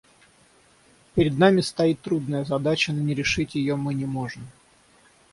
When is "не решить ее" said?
3.03-3.75